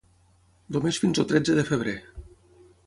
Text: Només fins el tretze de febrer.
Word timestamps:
Només 0.77 0.99
fins 1.03 1.21
el 1.23 1.29
tretze 1.33 1.59
de 1.59 1.67
febrer. 1.71 1.97